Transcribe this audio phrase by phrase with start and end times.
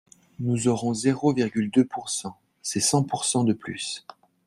[0.39, 4.03] Nous aurons zéro virgule deux pourcent, c’est cent pourcent de plus